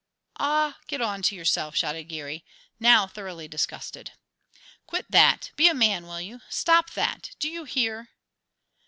"Ah, 0.39 0.79
get 0.87 0.99
on 0.99 1.21
to 1.21 1.35
yourself!" 1.35 1.75
shouted 1.75 2.05
Geary, 2.05 2.43
now 2.79 3.05
thoroughly 3.05 3.47
disgusted. 3.47 4.13
"Quit 4.87 5.05
that! 5.11 5.51
Be 5.55 5.67
a 5.67 5.75
man, 5.75 6.07
will 6.07 6.19
you? 6.19 6.41
Stop 6.49 6.89
that! 6.93 7.35
do 7.37 7.47
you 7.47 7.65
hear?" 7.65 8.09